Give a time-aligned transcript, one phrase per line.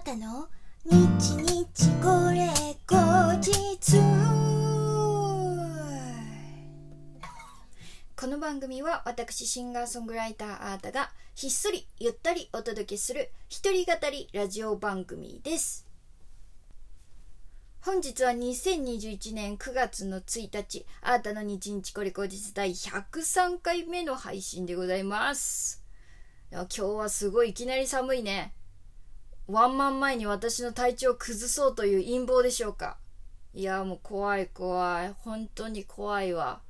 [0.00, 0.48] なたの？
[0.86, 0.96] 日
[1.42, 2.48] 日これ
[2.86, 2.96] 後
[3.42, 3.98] 日。
[8.16, 15.86] この番組は私シンガーソングライターアータがひっそりゆったりお届けする一人語りラジオ番組です。
[17.82, 20.86] 本日は2021年9月の1日。
[21.02, 25.84] アータの日日これ後日第103回目の配信でございます。
[26.50, 28.54] 今日はすごいいきなり寒いね。
[29.50, 32.98] ワンマン前に私の体調を崩そうという陰謀でしょうか？
[33.52, 35.12] いやもう怖い怖い。
[35.24, 36.60] 本当に怖いわ。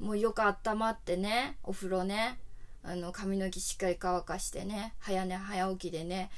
[0.00, 2.40] もうよく温まってねお風呂ね。
[2.82, 4.94] あの髪の毛しっかり乾かしてね。
[4.98, 6.30] 早寝早起きでね。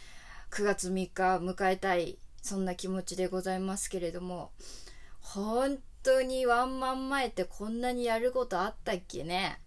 [0.51, 4.51] 9月3日迎えたいそんな気持ちでございますけれども。
[5.21, 9.59] 本当にワンマン前ってこんなにやることあったっけね？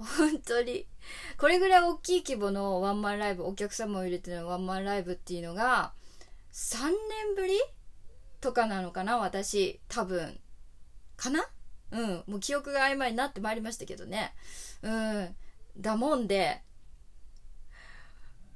[0.00, 0.86] 本当に。
[1.38, 5.92] これぐらい大きい規模のワンマンライブお客様を入れてのワンマンライブっていうのが
[6.52, 6.90] 3年
[7.36, 7.54] ぶり？
[8.40, 10.40] とかなのかな私多分。
[11.16, 11.44] かな？
[11.92, 12.24] うん。
[12.26, 14.32] もう記憶が曖昧になってまいりましたけどね。
[14.82, 15.36] うん。
[15.78, 16.62] だもんで。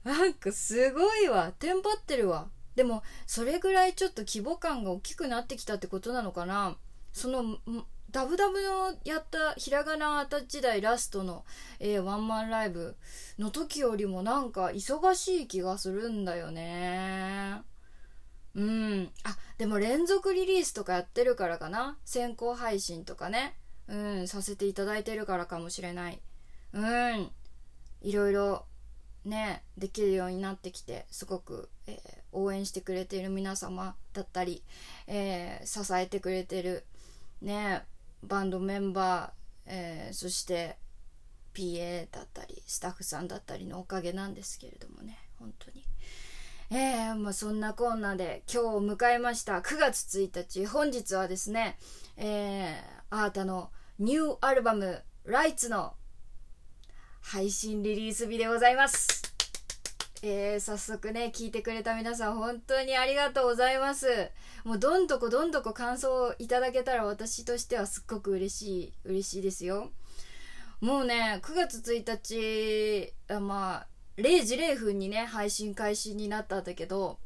[0.02, 1.52] なんかすごいわ。
[1.58, 2.48] テンパってるわ。
[2.76, 6.76] でもそれぐらいちょっと規模感が大きくなってきたってことなのかな。
[7.12, 7.58] その
[8.14, 11.44] ダブダブのやったひらがなアータ時代ラストの、
[11.80, 12.94] えー、ワンマンライブ
[13.40, 17.62] の時よりもなんか忙しい気がするんだよね。
[18.54, 19.10] うん。
[19.24, 21.98] あでも連続リリースとかやってるからかな。
[22.04, 23.56] 先行配信とかね。
[23.88, 24.28] うん。
[24.28, 26.20] させていただいてるからかもしれない。
[26.72, 27.30] うん。
[28.00, 28.64] いろいろ
[29.24, 31.98] ねできるようになってきてすごく、えー、
[32.30, 34.62] 応援してくれている皆様だったり、
[35.08, 36.84] えー、支えてくれてる
[37.42, 37.82] ね
[38.26, 39.30] バンドメンバー、
[39.66, 40.76] えー、そして
[41.54, 45.84] PA だったりスタッフさんだったりのおかげなんですけれどもね本当に。
[46.70, 51.78] えー、まあ、そんなこんなで今日を迎えました9月1日本日はですね、
[52.16, 55.94] えー、アータのニューアルバム「ライツの
[57.20, 59.23] 配信リリース日でございます。
[60.26, 64.30] えー、早速ね、聞いてくれた皆さん本当にありがとうございます。
[64.64, 69.90] もうどんどこどんどこ感想をいただけたら私としてはすっごく嬉しい、嬉しいですよ。
[70.80, 73.86] もうね、9月1日、あまあ、
[74.16, 77.18] 0時0分にね、配信開始になったんだけど、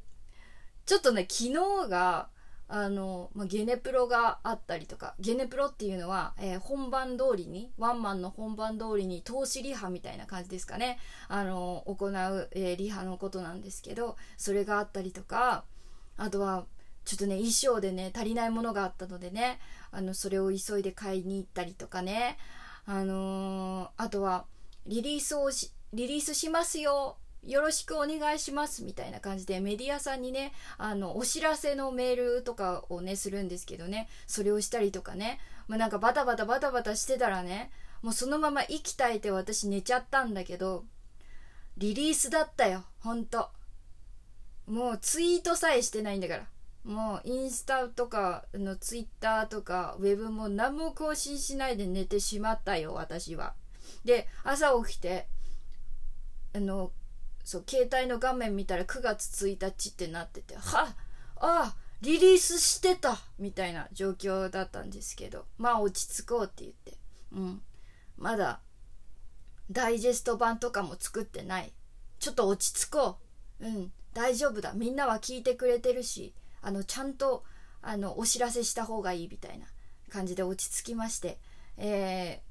[0.85, 1.53] ちょっとね、昨
[1.85, 2.31] 日が、
[2.71, 15.65] あの、まあ、ゲネプロがあったりとか、ゲネプロっていうのは、えー、本番通りに、ワンマンの本番通りに投資リハみたいな感じですかね、あの、行う、えー、リハのことなんですけど、それがあったりとか、
[16.19, 16.67] あとは、
[17.07, 22.37] ちょっとね、衣装でね、足りないものがあったのでね、あの、それを急いで買いに行ったりとかね、
[22.85, 24.45] あのー、あとは、
[24.87, 27.17] リリースをし、リリースしますよ
[27.47, 34.09] よろしくお願いしますみたいな感じでメディアさんにねあのお知らせのメールとかをねするんですけどね。
[34.27, 37.71] それをしたりとかね、まあ、なんかバタバタバタバタしてたらね
[38.03, 40.85] もうそのまま息絶えて私寝ちゃったんだけど
[41.77, 43.49] リリースだったよほんと。
[44.67, 46.47] もうツイートさえしてないんだから。
[46.85, 53.55] もうインスタとかのツイッターとかウェブも何も更新しないで寝てしまったよ私は。
[54.05, 55.27] で朝起きて
[56.55, 56.93] あの
[57.49, 60.95] そう携帯の画面見たら9月1日ってなってては
[61.37, 66.99] あリリースしてたみたいな状況だったんですけどまあ落ち着こうって言って。
[67.33, 67.63] うん。
[68.19, 68.61] まだ
[69.71, 71.73] ダイジェスト版とかも作ってない。
[72.19, 73.17] ちょっと落ち着こ
[73.61, 73.67] う。
[73.67, 73.93] うん。
[74.13, 74.75] 大丈夫だ。
[74.75, 77.45] みんなは聞いてくれてるしあのちゃんと
[77.81, 79.65] あのお知らせした方がいいみたいな
[80.11, 81.39] 感じで落ち着きまして。
[81.79, 82.48] えー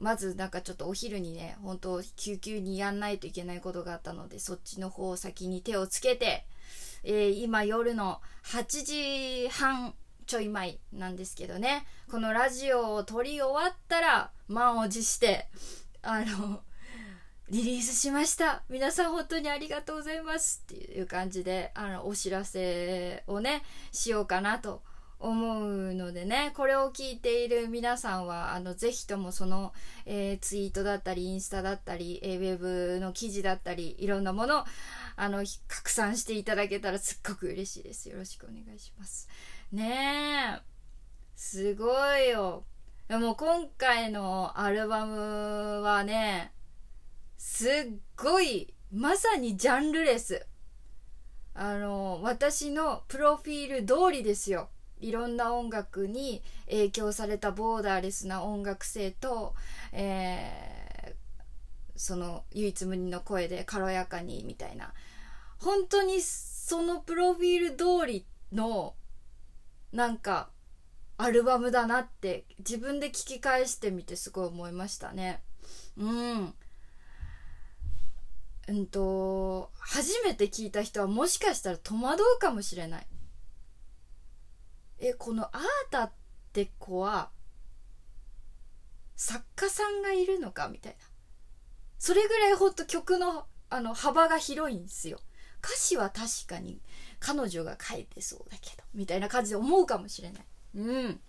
[0.00, 6.46] まずなんかちょっとお昼にね、本当救急にやんないといけないことがあったので、そっちの方を先に手をつけて、
[7.04, 8.84] えー、今夜の8
[9.44, 9.94] 時半
[10.26, 15.48] ちょい前なんですけどね、このラジオを撮り終わったら、満を持して、
[16.02, 16.62] あの、
[17.50, 18.62] リリースしました。
[18.70, 20.62] 皆さん本当にありがとうございます。
[20.64, 24.82] っていう感じで、あの、お知らせをね、しようかなと
[25.20, 29.74] 思うのでね、これを聞いている皆さんは、あの、ぜひともその、
[30.06, 34.64] えー、ツイートだったり、インスタだったり、えー、ウェブの記事だったり、いろんなもの、
[35.16, 38.08] あの、拡散していただけたらすっごく嬉しいです。
[38.08, 39.28] よろしくお願いします。
[39.72, 40.62] ねえ。
[41.36, 42.64] すごいよ。
[43.08, 46.52] でも今回のアルバムはね、
[47.36, 47.72] すっ
[48.16, 50.46] ごい、まさにジャンルレス。
[51.52, 54.70] あの、私のプロフィール通りですよ。
[55.00, 59.54] いろんな音楽に影響されたボーダーレスな音楽性と、
[59.92, 61.14] えー、
[61.96, 64.92] その唯一無二の声で軽やかにみたいな。
[65.58, 68.94] 本当にそのプロフィール通りの
[69.92, 70.48] なんか
[71.18, 75.42] アルバムだなって自分で聞き返してみてすごい思いましたね。
[75.98, 76.54] うん。
[78.68, 83.06] うんと初めて聞いた人はもしかしたら戸惑うかもしれない。
[85.00, 86.12] えこのアータっ
[86.52, 87.30] て子は
[89.16, 90.98] 作家さんがいるのかみたいな。
[91.98, 95.20] それぐらいほんと曲のあの幅が広いんですよ。
[95.62, 96.80] 歌詞は確かに
[97.18, 100.42] 彼女が書いてそうだけどみたいな感じで思うかもしれない。
[100.76, 101.20] うん。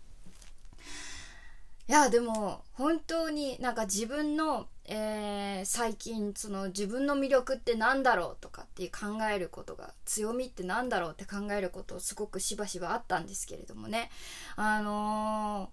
[1.87, 14.09] いやでも本当になんか自分の、えー、最近その自分の魅力って何だろうとかっていう考えることが強みって何だろうって考えることすごくしばしばあったんですけれどもね。
[14.55, 15.71] あの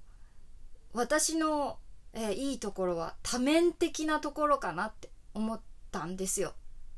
[0.94, 1.78] ー、私の、
[2.12, 5.60] えー、いいところは多面的なところかなって思っ
[5.90, 6.55] たんですよ。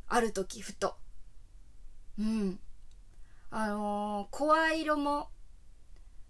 [0.08, 0.96] ある時ふと。
[2.18, 2.58] うん。
[3.52, 5.28] あの声色も、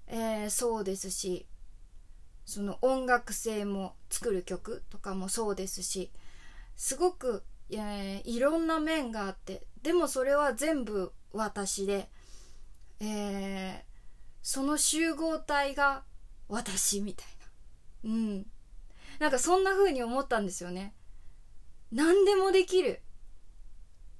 [0.06, 1.47] えそうですし
[2.50, 6.11] その音楽性も作る曲とかもそうですし
[6.76, 12.08] すごく、えー、いろんな面があってでもそれは全部私で、
[13.00, 13.82] えー、
[14.43, 16.02] その集合体が
[16.49, 17.26] 私みたい
[18.05, 18.11] な。
[18.11, 18.47] うん。
[19.20, 20.94] なんかそんな風に思ったんですよね。
[21.93, 23.00] 何でもできる。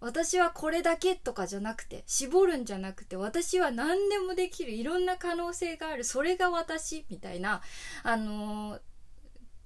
[0.01, 7.61] 私はこれだけとかじゃなくて絞るんじゃなくて私は何でもできるいろんな可能性があるそれが私みたいな
[8.03, 8.81] あのー、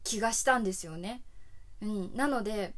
[0.02, 1.22] 気がしたんですよね。
[1.81, 2.75] うん、なので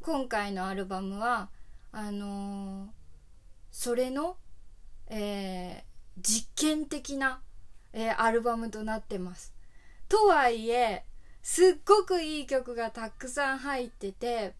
[0.00, 1.50] 今回のアルバムは
[1.90, 2.88] あのー、
[3.72, 4.36] それの、
[5.08, 7.40] えー、実験的な、
[7.92, 9.54] えアルバムとなってます。
[10.08, 11.04] とはいえ
[11.42, 14.54] すっごくいい曲がたくさん入ってて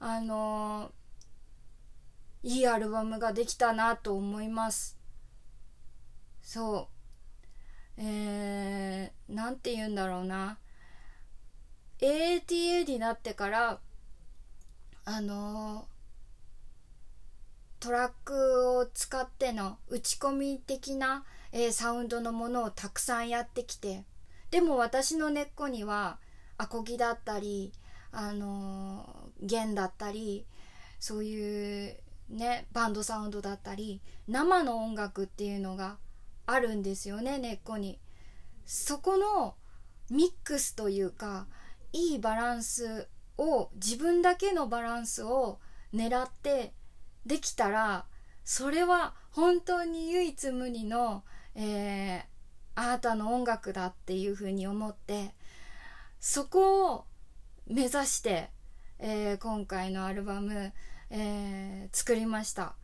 [0.00, 0.90] あの
[2.42, 4.98] いいアルバムができたなと思います。
[6.42, 6.88] そ
[7.98, 8.00] う。
[8.02, 10.58] えー、なんて言うんだろうな。
[12.00, 13.78] AATA になってから
[15.04, 15.86] あの
[17.78, 24.04] トラックを使っての打ち込み的な、えー、サウンドのものをたくさんやってきて
[24.50, 26.18] でも私の根っこには
[26.58, 27.72] アコギだったり
[28.12, 30.46] あの弦だったり
[30.98, 31.96] そういう
[32.40, 35.98] ねバンドサウンドだったり生の音楽っていうのが
[36.46, 38.00] あるんですよね根っこに。
[38.64, 39.54] そこの
[40.10, 41.46] ミックスというか
[41.92, 45.58] いいバランスを自分だけのバランスを
[45.92, 46.72] 狙って
[47.26, 48.06] できたら
[48.44, 52.22] それは本当に唯一無二の、えー、
[52.74, 55.34] あなたの音楽だっていうふうに思って
[56.20, 57.04] そこを
[57.66, 58.50] 目指して、
[58.98, 60.72] えー、今回のアルバム
[61.10, 62.74] えー、作りました。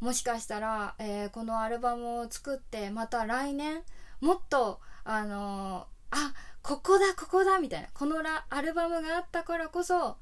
[0.00, 3.82] もしかしたら、えー、このアルバムを作ってまた来年
[4.20, 7.88] もっとあのー、あここだここだみたいな。
[7.94, 8.16] この
[8.50, 10.16] アルバムがあったからこそ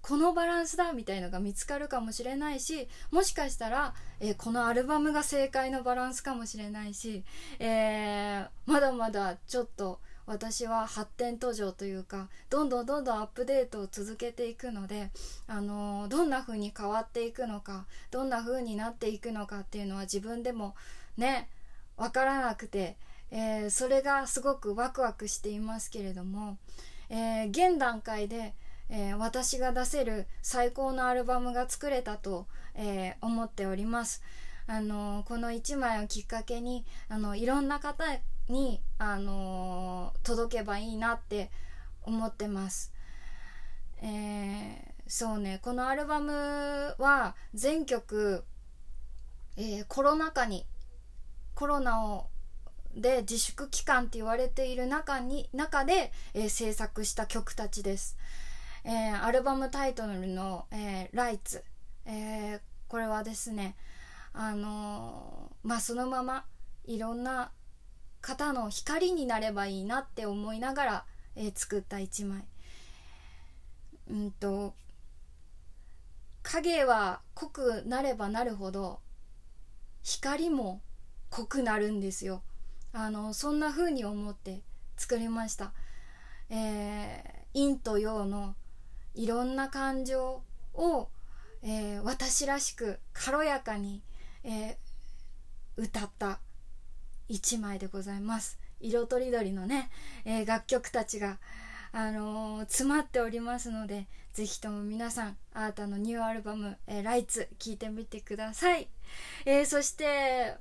[0.00, 7.24] このバランスだみたいのが見つかるかもしれないしもしかしたら、えー、このアルバムが正解のバランスかもしれないし、
[7.58, 15.10] えー、まだまだちょっと私は発展途上というかどんどんどんどんアップデートを続けていくので、
[15.46, 20.74] あのー、どんな風に変わっていくのかどんな風になっていくのかっていうのは自分でも
[21.16, 21.48] ね
[21.96, 22.96] 分からなくて、
[23.30, 26.58] えー、それがすごくワクワクしていますけれども、
[27.08, 28.54] えー、現段階で、
[28.90, 34.22] え私が出せる最高のアルバムが作れたと、え思っております。
[34.66, 38.04] あのこの1枚をきっかけにあのいろんな方
[38.48, 41.50] に、あのー、届けばいいなって
[42.02, 42.92] 思ってます。
[44.00, 46.32] えー、そうねこのアルバム
[46.98, 48.44] は全曲、
[49.56, 50.66] えー、コロナ禍に
[51.54, 52.26] コロナを
[52.94, 58.16] で自粛期間って言われている中に中で、えー、制作した曲たちです、
[58.84, 61.64] えー、アルバムタイトルの「えー、ライツ」
[62.06, 63.76] えー、これはですね
[64.32, 66.44] あのまあそのまま
[66.84, 67.50] いろんな
[68.20, 71.04] 方の光になればいいなって思いながら、
[71.36, 72.44] えー、作った一枚。
[74.10, 74.74] うんと
[76.42, 79.00] 影は濃くなればなるほど
[80.02, 80.80] 光も
[81.28, 82.42] 濃くなるんですよ。
[82.92, 84.62] あのそんな風に思って
[84.96, 85.72] 作りました。
[86.48, 88.54] えー、陰と陽の
[89.14, 91.08] いろんな感情を、
[91.62, 94.02] えー、私らしく軽やかに、
[94.42, 94.76] えー、
[95.76, 96.40] 歌った。
[97.28, 98.58] 1枚でございます。
[98.80, 99.90] 色とりどりのね、
[100.24, 101.38] えー、楽曲たちが、
[101.92, 108.88] あのー、詰まっておりますのでぜひとも皆さんあーたのニューアルバム「えー、ライツ」聴いてみてください、
[109.46, 110.54] えー、そして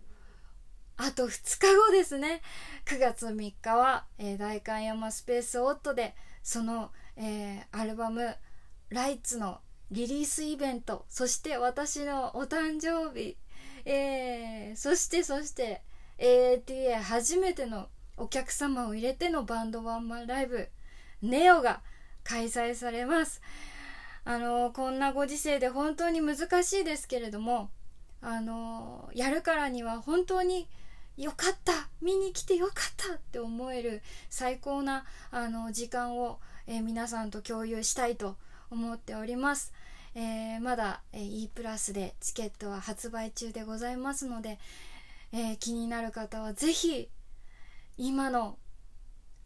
[0.98, 2.42] あと2日後ですね。
[2.86, 8.36] 9月3日は、えー、代官山スペースオットでその、えー、アルバム
[8.90, 13.38] 「ライツ」のリリースイベントそして私のお誕生日、
[13.86, 15.84] えー、そしてそして
[16.20, 20.70] AATA 初めてのお客様を入れてのバンドワンマンライブ
[21.22, 21.82] ネオが
[22.24, 23.42] 開催されます。
[24.26, 27.70] あのこんなご時世で本当に難しいですけれども
[28.22, 30.68] あのやるからには本当に
[31.18, 38.36] よかった見に来てよかったって思える最高なあの時間を、え、皆さんと共有したいと
[38.70, 39.74] 思っております、
[40.14, 44.60] えー、まだ、E プラスでチケットは発売中でございますので、
[45.38, 47.10] えー、気になる方はぜひ
[47.96, 48.58] 今の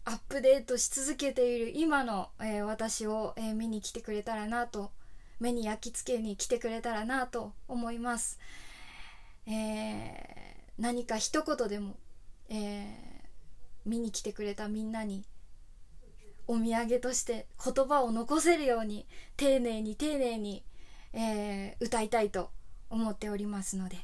[0.06, 4.92] アップデートし続けている今の、えー、私を、えー、見に来てくれたらなと
[5.42, 8.40] 目に焼き付けに来てくれたらなと思います、
[9.48, 11.98] えー、何か一言でも、
[12.50, 12.88] え
[13.86, 15.26] 見に来てくれたみんなに
[16.48, 20.64] お土産として言葉を残せるように丁寧に丁寧に、
[21.14, 22.50] え歌いたいと
[22.90, 23.98] 思っておりますので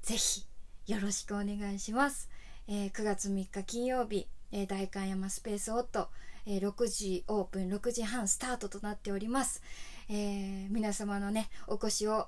[0.00, 0.49] 是非
[0.86, 2.28] よろしくお願いします、
[2.68, 6.08] え9月3日金曜日えー、代官山スペースオット、
[6.46, 9.62] えー、6時オープン6時半スタートとなっております、
[10.08, 12.26] えー、皆様のねお越しを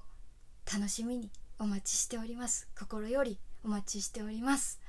[0.73, 2.69] 楽しみにお待ちしております。
[2.79, 4.81] 心よりお待ちしております。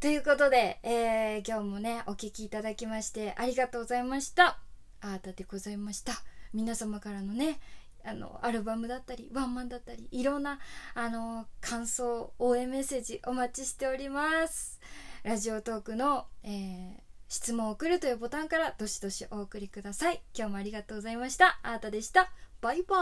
[0.00, 4.58] ということで、え、今日もねお聴きいただきましてありがとうございました。
[5.00, 6.12] あーたでございました。
[6.52, 7.60] 皆様からのね
[8.06, 10.58] あのアルバムだったりワンマンだったりいろんな
[10.94, 14.80] あの感想応援メッセージお待ちしております。
[15.24, 20.22] ラジオトークの、えー、質問を送るというボタンからどしどしお送りください。
[20.36, 21.58] 今日もありがとうございました。
[21.62, 22.30] あーたでした。
[22.60, 22.96] バイバ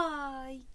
[0.47, 0.74] ーイ。